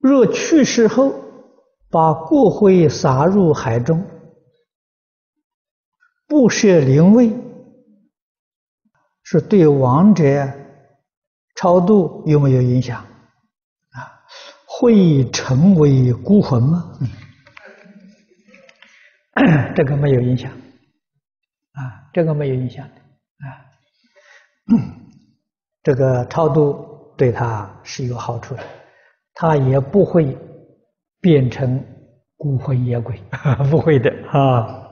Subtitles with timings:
[0.00, 1.14] 若去世后
[1.90, 4.02] 把骨灰撒入海中，
[6.26, 7.32] 不设灵位，
[9.22, 10.50] 是对亡者
[11.54, 13.04] 超度有没有影响？
[13.90, 14.24] 啊，
[14.64, 16.98] 会成为孤魂吗？
[19.34, 20.50] 嗯， 这个没有影响。
[21.72, 22.94] 啊，这个没有影响的
[23.46, 23.46] 啊。
[25.82, 28.64] 这个超度对他是有好处的，
[29.40, 30.36] 他也不会
[31.18, 31.82] 变成
[32.36, 33.18] 孤魂野鬼，
[33.70, 34.86] 不会的啊。